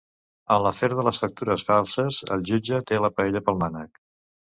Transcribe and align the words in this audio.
En 0.53 0.61
l'afer 0.67 0.87
de 0.93 1.03
les 1.07 1.19
factures 1.23 1.65
falses 1.67 2.17
el 2.37 2.45
jutge 2.53 2.79
té 2.93 2.99
la 3.05 3.13
paella 3.21 3.43
pel 3.51 3.61
mànec. 3.65 4.01